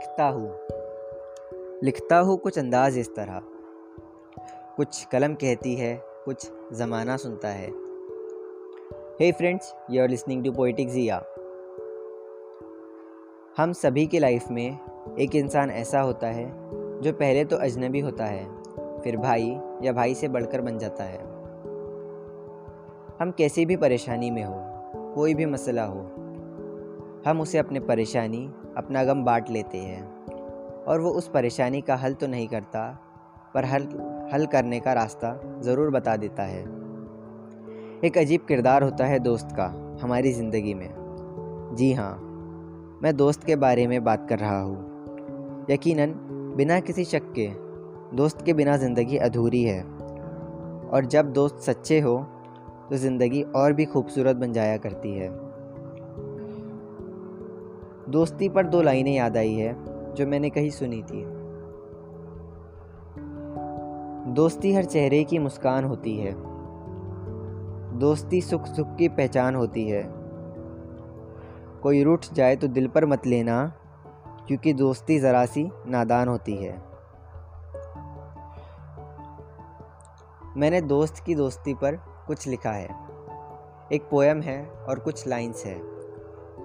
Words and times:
लिखता 0.00 0.24
हूँ। 0.24 0.50
लिखता 1.84 2.18
हूँ 2.18 2.36
कुछ 2.36 2.58
अंदाज 2.58 2.98
इस 2.98 3.14
तरह। 3.14 3.40
कुछ 4.76 5.04
कलम 5.04 5.34
कहती 5.34 5.74
है, 5.74 6.02
कुछ 6.24 6.50
ज़माना 6.72 7.16
सुनता 7.16 7.48
है। 7.48 7.66
Hey 9.20 9.30
friends 9.32 9.74
you 9.90 10.02
are 10.02 10.08
listening 10.08 10.44
to 10.44 10.52
poetic 10.52 10.88
Jiya 10.88 11.16
हम 13.56 13.72
सभी 13.72 14.06
की 14.06 14.18
लाइफ 14.18 14.50
में 14.50 14.78
एक 15.18 15.34
इंसान 15.34 15.70
ऐसा 15.70 16.00
होता 16.00 16.26
है, 16.26 16.46
जो 17.00 17.12
पहले 17.12 17.44
तो 17.44 17.56
अजनबी 17.56 18.00
होता 18.00 18.24
है, 18.24 18.46
फिर 19.00 19.16
भाई 19.16 19.58
या 19.82 19.92
भाई 19.92 20.14
से 20.14 20.28
बढ़कर 20.28 20.60
बन 20.60 20.78
जाता 20.78 21.04
है। 21.04 21.18
हम 23.20 23.30
कैसी 23.30 23.66
भी 23.66 23.76
परेशानी 23.76 24.30
में 24.30 24.44
हो, 24.44 24.62
कोई 25.14 25.34
भी 25.34 25.46
मसला 25.46 25.84
हो, 25.84 26.00
हम 27.26 27.40
उसे 27.40 27.58
अपने 27.58 27.80
परेशानी 27.80 28.52
अपना 28.80 29.04
गम 29.04 29.24
बांट 29.24 29.50
लेते 29.50 29.78
हैं। 29.78 30.02
और 30.84 31.00
वो 31.00 31.10
उस 31.10 31.28
परेशानी 31.28 31.80
का 31.80 31.96
हल 31.96 32.14
तो 32.14 32.26
नहीं 32.26 32.48
करता, 32.48 32.88
पर 33.54 33.64
हल 33.64 33.88
हल 34.32 34.46
करने 34.46 34.80
का 34.80 34.92
रास्ता 34.92 35.60
ज़रूर 35.62 35.90
बता 35.90 36.16
देता 36.16 36.42
है। 36.42 36.62
एक 38.04 38.18
अजीब 38.18 38.44
किरदार 38.48 38.82
होता 38.82 39.06
है 39.06 39.18
दोस्त 39.18 39.48
का, 39.52 39.66
हमारी 40.02 40.32
ज़िंदगी 40.32 40.74
में। 40.74 40.88
जी 41.72 41.92
हाँ 41.92 42.12
मैं 43.02 43.16
दोस्त 43.16 43.44
के 43.44 43.56
बारे 43.56 43.86
में 43.86 44.02
बात 44.04 44.26
कर 44.28 44.38
रहा 44.38 44.60
हूँ। 44.60 45.66
यकीनन, 45.70 46.14
बिना 46.56 46.78
किसी 46.80 47.04
शक 47.04 47.32
के, 47.38 47.48
दोस्त 48.16 48.44
के 48.44 48.52
बिना 48.52 48.76
ज़िंदगी 48.76 49.16
अधूरी 49.18 49.62
है। 49.62 49.82
और 50.90 51.04
जब 51.04 51.32
दोस्त 51.32 51.58
सच्चे 51.60 52.00
हो 52.00 52.16
तो 52.90 52.96
ज़िंदगी 52.96 53.42
और 53.56 53.72
भी 53.72 53.84
खूबसूरत 53.84 54.36
बन 54.36 54.52
जाया 54.52 54.76
करती 54.76 55.12
है। 55.14 55.28
दोस्ती 58.10 58.48
पर 58.48 58.66
दो 58.66 58.82
लाइनें 58.82 59.14
याद 59.14 59.36
आई 59.36 59.54
है, 59.54 59.76
जो 60.14 60.26
मैंने 60.26 60.50
कहीं 60.50 60.70
सुनी 60.70 61.02
थी। 61.02 61.24
दोस्ती 64.32 64.74
हर 64.74 64.84
चेहरे 64.84 65.24
की 65.24 65.38
मुस्कान 65.38 65.84
होती 65.84 66.18
है। 66.18 66.34
दोस्ती 67.98 68.40
सुख 68.40 68.66
सुख 68.66 68.96
की 68.96 69.08
पहचान 69.08 69.54
होती 69.54 69.88
है। 69.88 70.04
कोई 71.82 72.02
रूठ 72.02 72.26
जाए 72.32 72.56
तो 72.56 72.68
दिल 72.68 72.88
पर 72.88 73.06
मत 73.06 73.26
लेना, 73.26 73.72
क्योंकि 74.46 74.72
दोस्ती 74.72 75.18
ज़रा 75.18 75.46
सी 75.46 75.70
नादान 75.86 76.28
होती 76.28 76.56
है। 76.56 76.82
मैंने 80.56 80.80
दोस्त 80.80 81.24
की 81.24 81.34
दोस्ती 81.34 81.74
पर 81.74 81.96
कुछ 82.26 82.48
लिखा 82.48 82.70
है। 82.70 82.88
एक 83.92 84.08
पोएम 84.10 84.40
है 84.40 84.70
और 84.88 84.98
कुछ 84.98 85.28
लाइंस 85.28 85.62
है। 85.66 86.00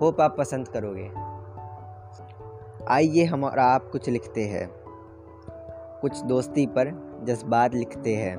होप 0.01 0.21
आप 0.21 0.35
पसंद 0.37 0.67
करोगे। 0.67 1.34
आइए 2.89 3.25
हम 3.25 3.43
और 3.43 3.59
आप 3.59 3.89
कुछ 3.91 4.09
लिखते 4.09 4.45
हैं। 4.45 4.69
कुछ 6.01 6.21
दोस्ती 6.21 6.65
पर 6.65 6.87
जज्बात 7.23 7.73
लिखते 7.73 8.15
हैं। 8.15 8.37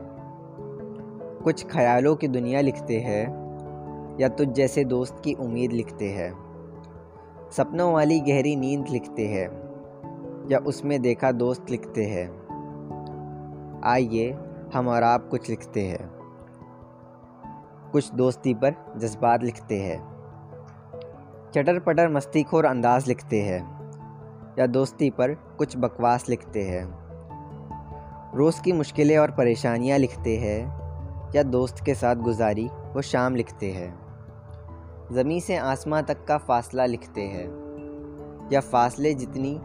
कुछ 1.44 1.66
ख्यालों 1.66 2.16
की 2.16 2.28
दुनिया 2.28 2.60
लिखते 2.60 2.98
हैं। 2.98 3.26
या 4.20 4.28
तुझ 4.28 4.48
जैसे 4.48 4.84
दोस्त 4.84 5.22
की 5.24 5.32
उम्मीद 5.32 5.72
लिखते 5.72 6.08
हैं। 6.08 6.32
सपनों 7.52 7.92
वाली 7.92 8.20
गहरी 8.20 8.56
नींद 8.56 8.88
लिखते 8.88 9.26
हैं। 9.26 9.48
या 10.50 10.58
उसमें 10.58 11.02
देखा 11.02 11.32
दोस्त 11.32 11.70
लिखते 11.70 12.04
हैं। 12.04 12.28
आइए 13.84 14.38
हम 14.74 14.88
और 14.88 15.02
आप 15.02 15.28
कुछ 15.30 15.50
लिखते 15.50 15.82
हैं। 15.82 16.10
कुछ 17.92 18.12
दोस्ती 18.12 18.54
पर 18.54 18.94
जज्बात 18.96 19.42
लिखते 19.42 19.80
हैं। 19.80 20.16
चटर 21.54 21.78
पटर 21.78 22.08
मस्तीखोर 22.08 22.64
अंदाज 22.64 23.08
लिखते 23.08 23.42
हैं। 23.42 23.75
या 24.58 24.66
दोस्ती 24.66 25.10
पर 25.10 25.34
कुछ 25.34 25.76
बकवास 25.76 26.28
लिखते 26.28 26.62
हैं। 26.62 27.06
रोज़ 28.34 28.62
की 28.62 28.72
मुश्किलें 28.72 29.18
और 29.18 29.30
परेशानियाँ 29.30 29.98
लिखते 29.98 30.36
हैं 30.36 30.76
या 31.36 31.42
दोस्त 31.42 31.84
के 31.84 31.94
साथ 31.94 32.16
गुजारी 32.16 32.66
वो 32.66 33.02
शाम 33.02 33.36
लिखते 33.36 33.72
हैं। 33.72 34.06
ज़मीं 35.12 35.40
से 35.40 35.56
आसमां 35.56 36.02
तक 36.02 36.24
का 36.24 36.38
फ़ासला 36.38 36.86
लिखते 36.86 37.20
हैं 37.20 37.48
या 38.52 38.60
फासले 38.60 39.14
जितनी 39.14 39.60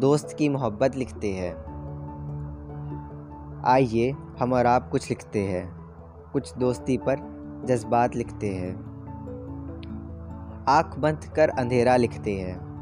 दोस्त 0.00 0.36
की 0.38 0.48
मोहब्बत 0.48 0.96
लिखते 0.96 1.32
हैं। 1.32 1.54
आइए 3.66 4.10
हम 4.38 4.52
और 4.52 4.66
आप 4.66 4.90
कुछ 4.90 5.10
लिखते 5.10 5.40
हैं, 5.40 5.76
कुछ 6.32 6.56
दोस्ती 6.56 6.96
पर 6.96 7.16
जज्बात 7.64 8.16
लिखते 8.16 8.48
हैं। 8.48 8.76
आँख 10.68 10.98
बंद 10.98 11.24
कर 11.36 11.48
अंधेरा 11.48 11.96
लिखते 11.96 12.34
हैं। 12.34 12.73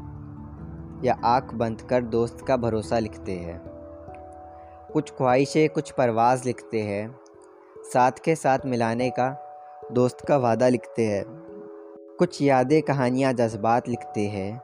या 1.03 1.19
आँख 1.23 1.53
बंद 1.53 1.81
कर 1.81 2.01
दोस्त 2.01 2.45
का 2.47 2.57
भरोसा 2.57 2.99
लिखते 2.99 3.31
हैं। 3.31 3.61
कुछ 4.93 5.11
ख्वाहिशें, 5.11 5.69
कुछ 5.69 5.91
परवाज़ 5.91 6.45
लिखते 6.45 6.79
हैं। 6.79 7.19
साथ 7.93 8.11
के 8.11 8.35
साथ 8.35 8.59
मिलाने 8.65 9.09
का 9.09 9.39
दोस्त 9.91 10.25
का 10.27 10.37
वादा 10.37 10.69
लिखते 10.69 11.05
हैं। 11.05 11.25
कुछ 12.19 12.41
यादें, 12.41 12.81
कहानियाँ, 12.81 13.33
जज्बात 13.33 13.87
लिखते 13.87 14.21
हैं। 14.21 14.61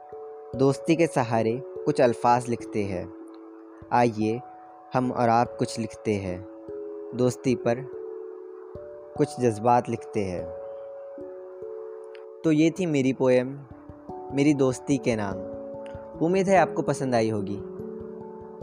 दोस्ती 0.56 0.96
के 0.96 1.06
सहारे 1.06 1.62
कुछ 1.66 2.00
अल्फाज 2.00 2.48
लिखते 2.48 2.84
हैं। 2.84 3.12
आइए 3.92 4.40
हम 4.94 5.12
और 5.12 5.28
आप 5.28 5.56
कुछ 5.58 5.78
लिखते 5.78 6.14
हैं। 6.14 6.46
दोस्ती 7.14 7.54
पर 7.54 7.76
कुछ 9.16 9.40
जज्बात 9.40 9.88
लिखते 9.88 10.20
हैं। 10.20 10.44
तो 12.44 12.52
ये 12.52 12.70
थी 12.70 12.86
मेरी 12.86 13.12
पोएम 13.12 13.58
मेरी 14.32 14.54
दोस्ती 14.54 14.98
के 14.98 15.16
नाम। 15.16 15.49
उम्मीद 16.22 16.48
है 16.48 16.56
आपको 16.56 16.82
पसंद 16.82 17.14
आई 17.14 17.30
होगी। 17.30 17.56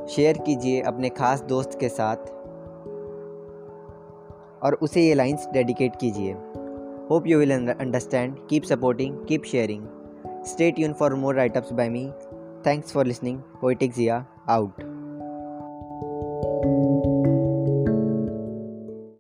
शेयर 0.08 0.38
कीजिए 0.38 0.82
अपने 0.82 1.10
ख़ास 1.10 1.42
दोस्त 1.42 1.78
के 1.80 1.90
साथ 1.90 2.18
और 4.64 4.78
उसे 4.82 5.02
ये 5.02 5.14
लाइंस 5.14 5.48
डेडिकेट 5.54 5.96
कीजिए। 5.96 6.34
Hope 7.10 7.28
you 7.28 7.40
will 7.40 7.52
understand. 7.52 8.38
Keep 8.50 8.64
supporting 8.64 9.18
keep 9.26 9.44
sharing 9.44 9.88
stay 10.46 10.80
यून 10.80 10.94
for 10.94 11.16
more 11.16 11.36
write ups 11.36 11.74
by 11.74 11.90
me 11.90 12.06
thanks 12.66 12.94
for 12.94 13.06
listening 13.06 13.40
poetic 13.62 13.94
Jiya 13.94 14.26
out 14.50 14.82